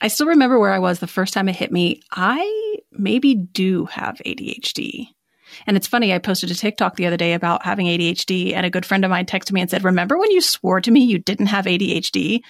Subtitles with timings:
[0.00, 2.02] I still remember where I was the first time it hit me.
[2.10, 5.08] I maybe do have ADHD.
[5.66, 8.70] And it's funny, I posted a TikTok the other day about having ADHD, and a
[8.70, 11.18] good friend of mine texted me and said, Remember when you swore to me you
[11.18, 12.40] didn't have ADHD?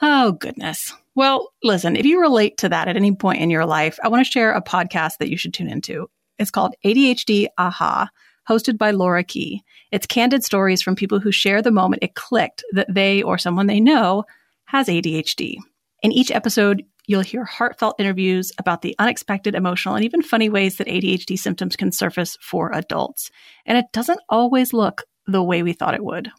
[0.00, 0.92] Oh, goodness.
[1.14, 4.24] Well, listen, if you relate to that at any point in your life, I want
[4.24, 6.08] to share a podcast that you should tune into.
[6.38, 8.10] It's called ADHD Aha,
[8.48, 9.62] hosted by Laura Key.
[9.90, 13.66] It's candid stories from people who share the moment it clicked that they or someone
[13.66, 14.24] they know
[14.66, 15.56] has ADHD.
[16.02, 20.76] In each episode, you'll hear heartfelt interviews about the unexpected, emotional, and even funny ways
[20.76, 23.30] that ADHD symptoms can surface for adults.
[23.64, 26.30] And it doesn't always look the way we thought it would.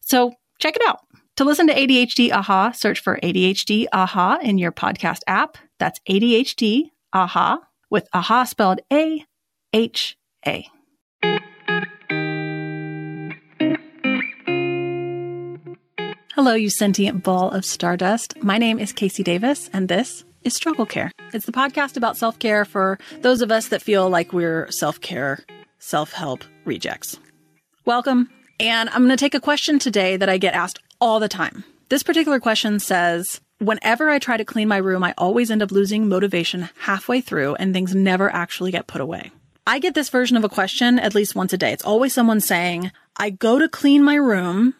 [0.00, 1.00] So check it out.
[1.36, 5.58] To listen to ADHD Aha, search for ADHD Aha in your podcast app.
[5.78, 7.60] That's ADHD Aha
[7.90, 9.24] with Aha spelled A
[9.72, 10.68] H A.
[16.34, 18.42] Hello, you sentient ball of stardust.
[18.42, 21.12] My name is KC Davis, and this is Struggle Care.
[21.32, 25.00] It's the podcast about self care for those of us that feel like we're self
[25.00, 25.44] care,
[25.78, 27.20] self help rejects.
[27.84, 28.30] Welcome.
[28.58, 31.62] And I'm going to take a question today that I get asked all the time.
[31.88, 35.70] This particular question says, Whenever I try to clean my room, I always end up
[35.70, 39.30] losing motivation halfway through and things never actually get put away.
[39.68, 41.72] I get this version of a question at least once a day.
[41.72, 44.74] It's always someone saying, I go to clean my room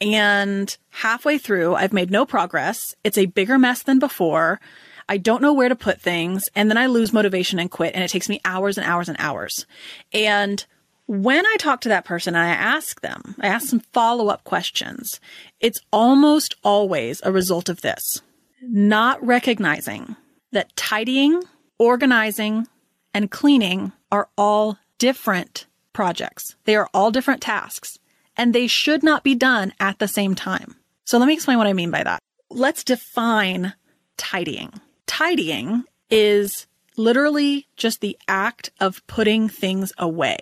[0.00, 2.94] and halfway through, I've made no progress.
[3.04, 4.60] It's a bigger mess than before.
[5.08, 6.44] I don't know where to put things.
[6.54, 7.94] And then I lose motivation and quit.
[7.94, 9.66] And it takes me hours and hours and hours.
[10.12, 10.64] And
[11.06, 14.44] when I talk to that person and I ask them, I ask some follow up
[14.44, 15.20] questions,
[15.60, 18.20] it's almost always a result of this
[18.60, 20.16] not recognizing
[20.52, 21.42] that tidying,
[21.78, 22.66] organizing,
[23.14, 26.56] and cleaning are all different projects.
[26.64, 27.97] They are all different tasks
[28.38, 30.76] and they should not be done at the same time.
[31.04, 32.20] So let me explain what I mean by that.
[32.48, 33.74] Let's define
[34.16, 34.72] tidying.
[35.06, 40.38] Tidying is literally just the act of putting things away.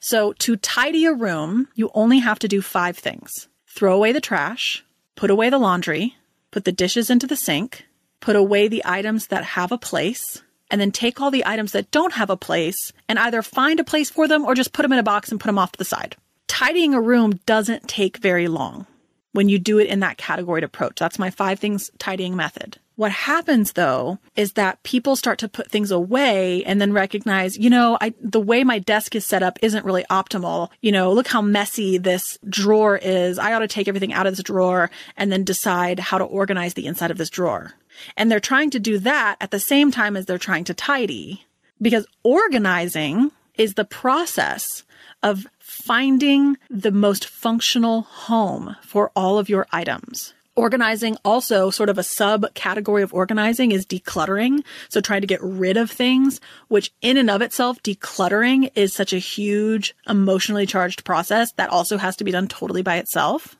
[0.00, 3.48] So to tidy a room, you only have to do five things.
[3.66, 4.84] Throw away the trash,
[5.14, 6.16] put away the laundry,
[6.50, 7.86] put the dishes into the sink,
[8.20, 11.90] put away the items that have a place, and then take all the items that
[11.90, 14.92] don't have a place and either find a place for them or just put them
[14.92, 16.16] in a box and put them off to the side
[16.48, 18.86] tidying a room doesn't take very long
[19.32, 20.98] when you do it in that category approach.
[20.98, 22.78] That's my five things tidying method.
[22.96, 27.70] What happens though is that people start to put things away and then recognize, you
[27.70, 30.70] know, I, the way my desk is set up isn't really optimal.
[30.80, 33.38] You know, look how messy this drawer is.
[33.38, 36.74] I ought to take everything out of this drawer and then decide how to organize
[36.74, 37.74] the inside of this drawer.
[38.16, 41.46] And they're trying to do that at the same time as they're trying to tidy
[41.80, 44.84] because organizing is the process
[45.22, 50.32] of finding the most functional home for all of your items.
[50.54, 54.64] Organizing also sort of a subcategory of organizing is decluttering.
[54.88, 59.12] So trying to get rid of things, which in and of itself, decluttering is such
[59.12, 63.56] a huge emotionally charged process that also has to be done totally by itself.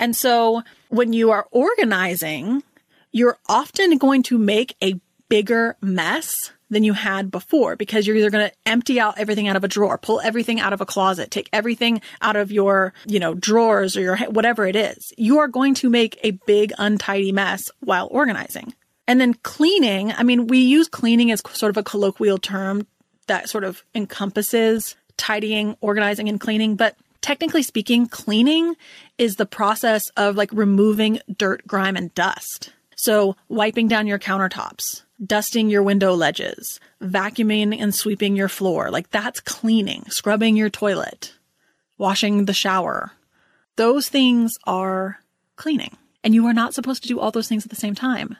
[0.00, 2.64] And so when you are organizing,
[3.12, 8.30] you're often going to make a bigger mess than you had before because you're either
[8.30, 11.30] going to empty out everything out of a drawer, pull everything out of a closet,
[11.30, 15.12] take everything out of your, you know, drawers or your whatever it is.
[15.16, 18.74] You are going to make a big untidy mess while organizing.
[19.06, 22.86] And then cleaning, I mean, we use cleaning as sort of a colloquial term
[23.26, 26.76] that sort of encompasses tidying, organizing, and cleaning.
[26.76, 28.74] But technically speaking, cleaning
[29.18, 32.72] is the process of like removing dirt, grime, and dust.
[32.96, 38.90] So wiping down your countertops, dusting your window ledges, vacuuming and sweeping your floor.
[38.90, 41.34] Like that's cleaning, scrubbing your toilet,
[41.98, 43.12] washing the shower.
[43.76, 45.18] Those things are
[45.56, 45.96] cleaning.
[46.24, 48.36] And you are not supposed to do all those things at the same time.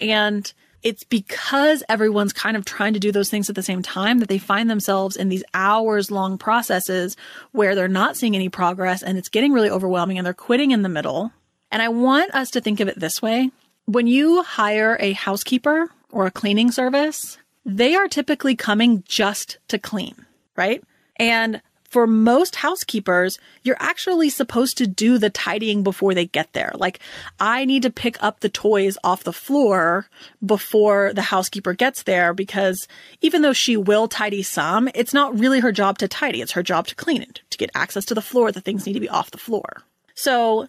[0.00, 0.50] And
[0.82, 4.28] it's because everyone's kind of trying to do those things at the same time that
[4.28, 7.16] they find themselves in these hours long processes
[7.52, 10.82] where they're not seeing any progress and it's getting really overwhelming and they're quitting in
[10.82, 11.32] the middle.
[11.70, 13.50] And I want us to think of it this way.
[13.86, 19.78] When you hire a housekeeper or a cleaning service, they are typically coming just to
[19.78, 20.82] clean, right?
[21.16, 26.72] And for most housekeepers, you're actually supposed to do the tidying before they get there.
[26.74, 27.00] Like,
[27.40, 30.06] I need to pick up the toys off the floor
[30.44, 32.86] before the housekeeper gets there because
[33.22, 36.42] even though she will tidy some, it's not really her job to tidy.
[36.42, 38.52] It's her job to clean it, to get access to the floor.
[38.52, 39.82] The things need to be off the floor.
[40.14, 40.68] So,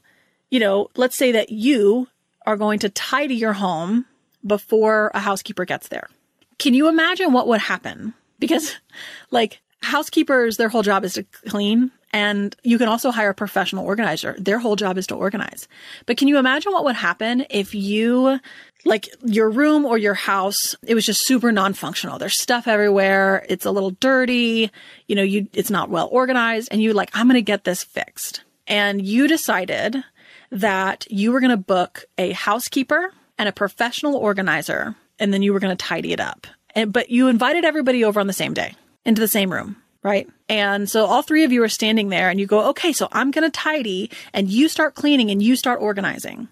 [0.49, 2.07] you know, let's say that you
[2.45, 4.05] are going to tidy your home
[4.45, 6.09] before a housekeeper gets there.
[6.57, 8.13] Can you imagine what would happen?
[8.39, 8.75] Because,
[9.31, 11.91] like, housekeepers, their whole job is to clean.
[12.11, 14.35] And you can also hire a professional organizer.
[14.39, 15.67] Their whole job is to organize.
[16.07, 18.39] But can you imagine what would happen if you,
[18.83, 22.17] like your room or your house, it was just super non-functional.
[22.17, 23.45] There's stuff everywhere.
[23.47, 24.71] It's a little dirty.
[25.07, 27.83] You know, you, it's not well organized and you like, I'm going to get this
[27.83, 28.43] fixed.
[28.67, 30.03] And you decided
[30.51, 35.51] that you were going to book a housekeeper and a professional organizer and then you
[35.51, 36.45] were going to tidy it up.
[36.75, 40.29] And, but you invited everybody over on the same day into the same room right?
[40.47, 43.31] And so all three of you are standing there and you go, okay, so I'm
[43.31, 46.47] going to tidy and you start cleaning and you start organizing.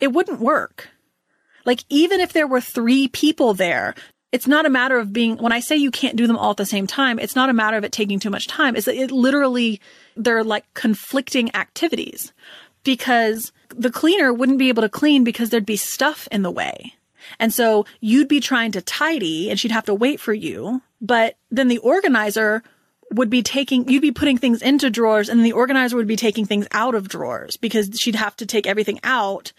[0.00, 0.88] It wouldn't work.
[1.64, 3.94] Like even if there were three people there,
[4.30, 6.56] it's not a matter of being, when I say you can't do them all at
[6.56, 8.76] the same time, it's not a matter of it taking too much time.
[8.76, 9.80] It's that it literally,
[10.16, 12.32] they're like conflicting activities
[12.84, 16.94] because the cleaner wouldn't be able to clean because there'd be stuff in the way.
[17.38, 20.82] And so you'd be trying to tidy and she'd have to wait for you.
[21.00, 22.62] But then the organizer
[23.10, 26.46] would be taking, you'd be putting things into drawers and the organizer would be taking
[26.46, 29.52] things out of drawers because she'd have to take everything out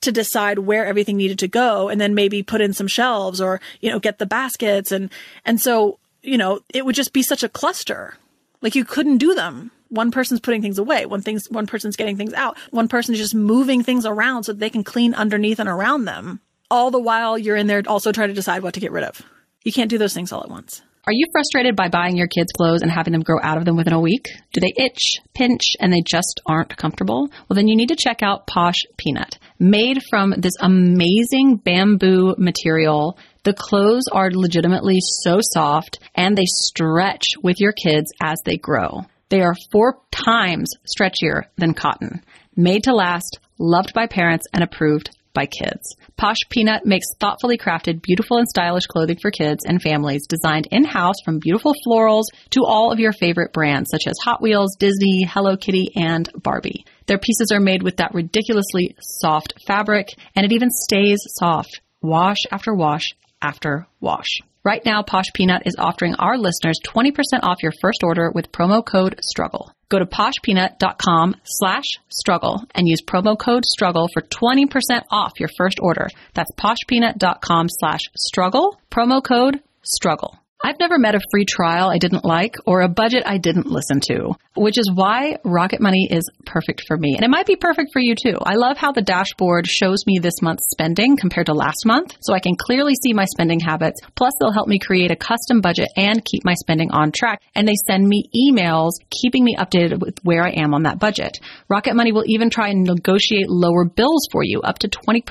[0.00, 3.60] to decide where everything needed to go and then maybe put in some shelves or,
[3.80, 4.92] you know, get the baskets.
[4.92, 5.10] And,
[5.44, 8.16] and so, you know, it would just be such a cluster.
[8.60, 9.70] Like you couldn't do them.
[9.88, 11.06] One person's putting things away.
[11.06, 12.58] One thing's, one person's getting things out.
[12.70, 16.40] One person's just moving things around so they can clean underneath and around them.
[16.70, 19.22] All the while you're in there also trying to decide what to get rid of.
[19.64, 20.82] You can't do those things all at once.
[21.08, 23.76] Are you frustrated by buying your kids clothes and having them grow out of them
[23.76, 24.26] within a week?
[24.52, 27.28] Do they itch, pinch, and they just aren't comfortable?
[27.48, 29.38] Well, then you need to check out Posh Peanut.
[29.58, 37.24] Made from this amazing bamboo material, the clothes are legitimately so soft and they stretch
[37.42, 39.06] with your kids as they grow.
[39.28, 42.22] They are four times stretchier than cotton.
[42.56, 45.94] Made to last, loved by parents, and approved by kids.
[46.16, 51.14] Posh Peanut makes thoughtfully crafted, beautiful and stylish clothing for kids and families designed in-house
[51.24, 55.56] from beautiful florals to all of your favorite brands such as Hot Wheels, Disney, Hello
[55.56, 56.84] Kitty, and Barbie.
[57.06, 62.38] Their pieces are made with that ridiculously soft fabric and it even stays soft wash
[62.50, 64.40] after wash after wash.
[64.68, 68.84] Right now, Posh Peanut is offering our listeners 20% off your first order with promo
[68.84, 69.72] code STRUGGLE.
[69.88, 74.66] Go to poshpeanut.com slash struggle and use promo code struggle for 20%
[75.10, 76.08] off your first order.
[76.34, 80.38] That's poshpeanut.com slash struggle, promo code struggle.
[80.62, 84.00] I've never met a free trial I didn't like or a budget I didn't listen
[84.08, 87.14] to, which is why Rocket Money is perfect for me.
[87.14, 88.36] And it might be perfect for you too.
[88.42, 92.34] I love how the dashboard shows me this month's spending compared to last month, so
[92.34, 94.00] I can clearly see my spending habits.
[94.16, 97.40] Plus, they'll help me create a custom budget and keep my spending on track.
[97.54, 101.38] And they send me emails keeping me updated with where I am on that budget.
[101.68, 105.22] Rocket Money will even try and negotiate lower bills for you, up to 20%.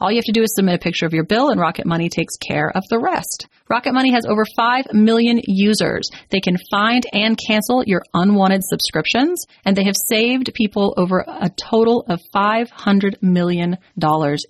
[0.00, 2.08] All you have to do is submit a picture of your bill and Rocket Money
[2.08, 3.46] takes care of the rest.
[3.68, 6.10] Rocket Money has over 5 million users.
[6.30, 11.48] They can find and cancel your unwanted subscriptions, and they have saved people over a
[11.48, 13.78] total of $500 million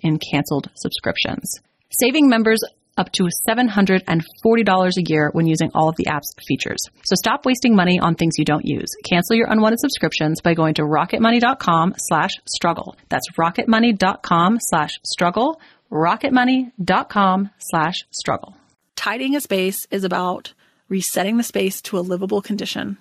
[0.01, 1.61] in canceled subscriptions.
[1.91, 2.59] Saving members
[2.97, 6.79] up to $740 a year when using all of the app's features.
[7.05, 8.89] So stop wasting money on things you don't use.
[9.09, 12.97] Cancel your unwanted subscriptions by going to rocketmoney.com slash struggle.
[13.09, 18.57] That's rocketmoney.com slash struggle, rocketmoney.com slash struggle.
[18.95, 20.53] Tidying a space is about
[20.87, 22.97] resetting the space to a livable condition.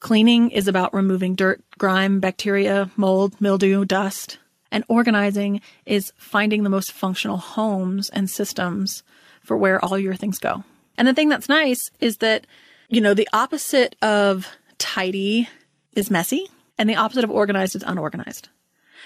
[0.00, 4.38] Cleaning is about removing dirt, grime, bacteria, mold, mildew, dust.
[4.70, 9.02] And organizing is finding the most functional homes and systems
[9.42, 10.64] for where all your things go.
[10.98, 12.46] And the thing that's nice is that,
[12.88, 15.48] you know, the opposite of tidy
[15.94, 16.46] is messy
[16.78, 18.48] and the opposite of organized is unorganized.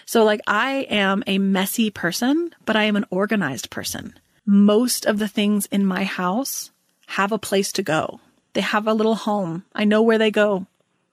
[0.07, 4.15] So like I am a messy person, but I am an organized person
[4.47, 6.71] most of the things in my house
[7.07, 8.21] have a place to go.
[8.53, 9.65] They have a little home.
[9.75, 10.67] I know where they go.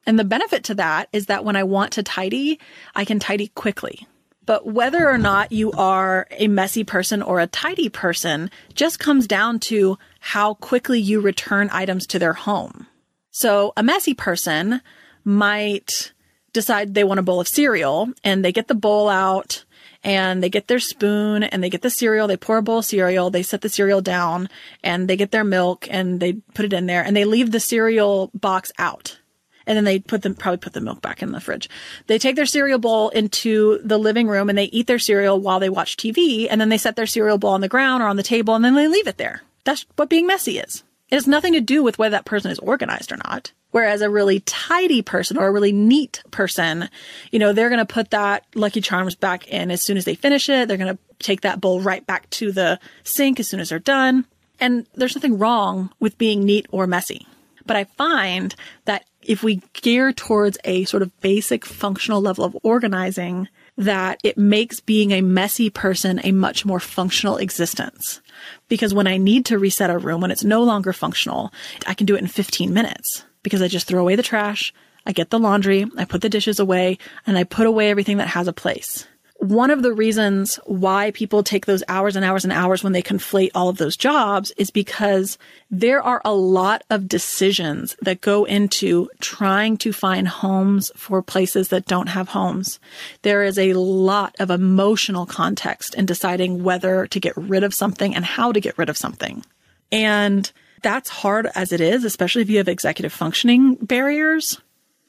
[0.05, 2.59] And the benefit to that is that when I want to tidy,
[2.95, 4.07] I can tidy quickly.
[4.45, 9.27] But whether or not you are a messy person or a tidy person just comes
[9.27, 12.87] down to how quickly you return items to their home.
[13.31, 14.81] So a messy person
[15.25, 16.13] might
[16.53, 19.65] decide they want a bowl of cereal and they get the bowl out
[20.07, 22.29] and they get their spoon and they get the cereal.
[22.29, 23.29] They pour a bowl of cereal.
[23.29, 24.47] They set the cereal down
[24.81, 27.59] and they get their milk and they put it in there and they leave the
[27.59, 29.19] cereal box out.
[29.65, 31.69] And then they put them, probably put the milk back in the fridge.
[32.07, 35.59] They take their cereal bowl into the living room and they eat their cereal while
[35.59, 36.47] they watch TV.
[36.49, 38.63] And then they set their cereal bowl on the ground or on the table and
[38.63, 39.41] then they leave it there.
[39.65, 40.85] That's what being messy is.
[41.09, 43.51] It has nothing to do with whether that person is organized or not.
[43.71, 46.89] Whereas a really tidy person or a really neat person,
[47.31, 50.15] you know, they're going to put that Lucky Charms back in as soon as they
[50.15, 50.67] finish it.
[50.67, 53.79] They're going to take that bowl right back to the sink as soon as they're
[53.79, 54.25] done.
[54.59, 57.27] And there's nothing wrong with being neat or messy.
[57.65, 58.55] But I find
[58.85, 64.37] that if we gear towards a sort of basic functional level of organizing, that it
[64.37, 68.21] makes being a messy person a much more functional existence.
[68.69, 71.51] Because when I need to reset a room, when it's no longer functional,
[71.85, 74.73] I can do it in 15 minutes because I just throw away the trash,
[75.05, 78.27] I get the laundry, I put the dishes away, and I put away everything that
[78.27, 79.07] has a place
[79.39, 83.03] one of the reasons why people take those hours and hours and hours when they
[83.03, 85.37] conflate all of those jobs is because
[85.69, 91.67] there are a lot of decisions that go into trying to find homes for places
[91.69, 92.79] that don't have homes.
[93.21, 98.15] There is a lot of emotional context in deciding whether to get rid of something
[98.15, 99.45] and how to get rid of something.
[99.91, 100.51] And
[100.81, 104.61] that's hard as it is, especially if you have executive functioning barriers.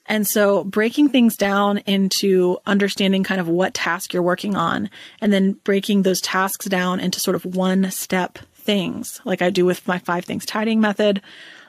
[0.07, 4.89] And so breaking things down into understanding kind of what task you're working on
[5.21, 9.65] and then breaking those tasks down into sort of one step things, like I do
[9.67, 11.21] with my five things tidying method,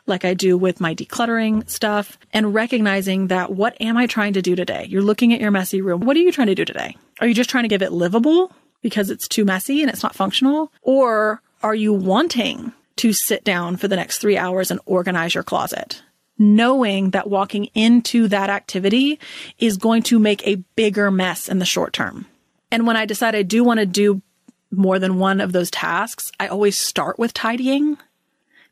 [0.05, 4.41] like I do with my decluttering stuff, and recognizing that what am I trying to
[4.41, 4.85] do today?
[4.89, 6.01] You're looking at your messy room.
[6.01, 6.95] What are you trying to do today?
[7.19, 8.51] Are you just trying to give it livable
[8.81, 10.71] because it's too messy and it's not functional?
[10.81, 15.43] Or are you wanting to sit down for the next three hours and organize your
[15.43, 16.01] closet?
[16.39, 19.19] knowing that walking into that activity
[19.59, 22.25] is going to make a bigger mess in the short term.
[22.71, 24.21] And when I decide I do want to do
[24.71, 27.97] more than one of those tasks, I always start with tidying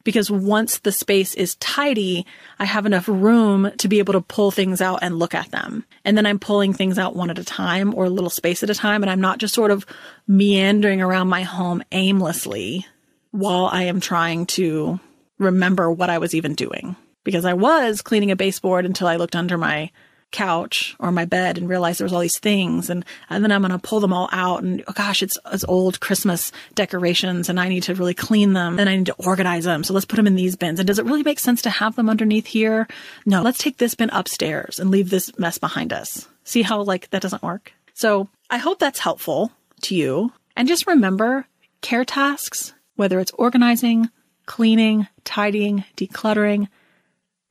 [0.04, 2.26] because once the space is tidy,
[2.60, 5.84] I have enough room to be able to pull things out and look at them.
[6.06, 8.70] And then I'm pulling things out one at a time or a little space at
[8.70, 9.04] a time.
[9.04, 9.86] And I'm not just sort of
[10.26, 12.86] meandering around my home aimlessly
[13.32, 15.00] while I am trying to
[15.38, 19.36] remember what I was even doing because I was cleaning a baseboard until I looked
[19.36, 19.92] under my
[20.32, 23.62] couch or my bed and realized there was all these things and, and then I'm
[23.62, 27.60] going to pull them all out and oh gosh, it's, it's old Christmas decorations and
[27.60, 29.84] I need to really clean them and I need to organize them.
[29.84, 30.80] So let's put them in these bins.
[30.80, 32.88] And does it really make sense to have them underneath here?
[33.26, 36.28] No, let's take this bin upstairs and leave this mess behind us.
[36.44, 37.72] See how like that doesn't work?
[37.94, 39.52] So I hope that's helpful
[39.84, 40.32] to you.
[40.56, 41.48] And just remember
[41.82, 44.10] care tasks, whether it's organizing,
[44.46, 46.68] cleaning, tidying, decluttering,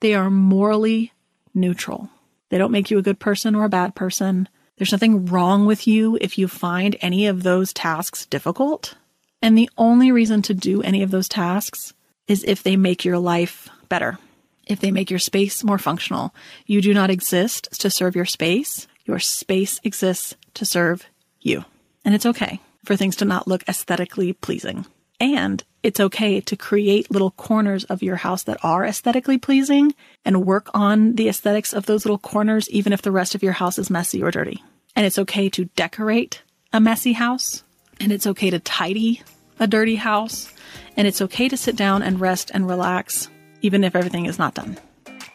[0.00, 1.12] they are morally
[1.54, 2.10] neutral.
[2.50, 4.48] They don't make you a good person or a bad person.
[4.76, 8.94] There's nothing wrong with you if you find any of those tasks difficult.
[9.40, 11.94] And the only reason to do any of those tasks
[12.28, 14.18] is if they make your life better,
[14.66, 16.34] if they make your space more functional.
[16.66, 18.86] You do not exist to serve your space.
[19.04, 21.06] Your space exists to serve
[21.40, 21.64] you.
[22.04, 24.86] And it's okay for things to not look aesthetically pleasing.
[25.20, 29.94] And it's okay to create little corners of your house that are aesthetically pleasing
[30.25, 33.52] and work on the aesthetics of those little corners, even if the rest of your
[33.52, 34.62] house is messy or dirty.
[34.94, 36.42] And it's okay to decorate
[36.73, 37.62] a messy house.
[38.00, 39.23] And it's okay to tidy
[39.58, 40.52] a dirty house.
[40.96, 43.28] And it's okay to sit down and rest and relax,
[43.62, 44.76] even if everything is not done.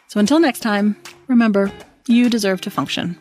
[0.08, 0.96] So until next time,
[1.28, 1.72] remember,
[2.06, 3.16] you deserve to function.